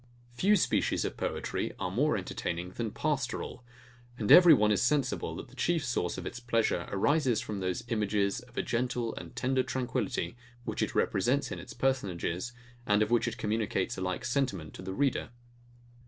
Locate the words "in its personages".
11.51-12.51